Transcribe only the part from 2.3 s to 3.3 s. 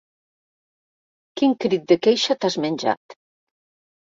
t'has menjat!